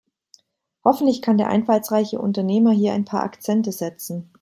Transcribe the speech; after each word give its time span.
Hoffentlich 0.83 1.21
kann 1.21 1.37
der 1.37 1.49
einfallsreiche 1.49 2.19
Unternehmer 2.19 2.71
hier 2.71 2.93
ein 2.93 3.05
paar 3.05 3.21
Akzente 3.21 3.71
setzen. 3.71 4.29